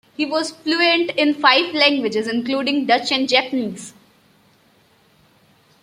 [0.17, 3.93] He was fluent in five languages, including Dutch and Japanese.